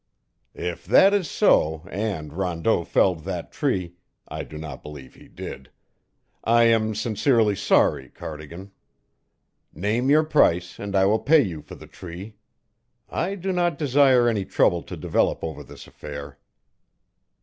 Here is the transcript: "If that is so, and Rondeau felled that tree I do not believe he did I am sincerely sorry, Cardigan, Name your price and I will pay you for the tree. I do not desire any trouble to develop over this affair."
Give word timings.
"If 0.55 0.83
that 0.87 1.13
is 1.13 1.29
so, 1.29 1.83
and 1.91 2.33
Rondeau 2.33 2.83
felled 2.83 3.23
that 3.25 3.51
tree 3.51 3.97
I 4.27 4.43
do 4.43 4.57
not 4.57 4.81
believe 4.81 5.13
he 5.13 5.27
did 5.27 5.69
I 6.43 6.63
am 6.63 6.95
sincerely 6.95 7.55
sorry, 7.55 8.09
Cardigan, 8.09 8.71
Name 9.75 10.09
your 10.09 10.23
price 10.23 10.79
and 10.79 10.95
I 10.95 11.05
will 11.05 11.19
pay 11.19 11.43
you 11.43 11.61
for 11.61 11.75
the 11.75 11.85
tree. 11.85 12.33
I 13.11 13.35
do 13.35 13.51
not 13.51 13.77
desire 13.77 14.27
any 14.27 14.43
trouble 14.43 14.81
to 14.81 14.97
develop 14.97 15.43
over 15.43 15.63
this 15.63 15.85
affair." 15.85 16.39